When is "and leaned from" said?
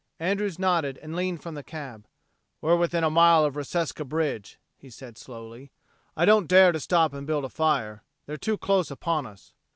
0.97-1.53